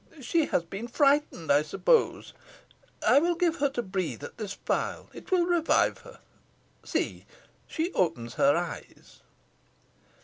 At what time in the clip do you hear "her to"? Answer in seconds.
3.57-3.83